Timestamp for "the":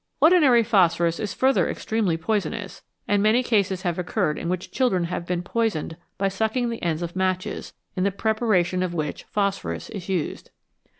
6.71-6.81, 8.03-8.09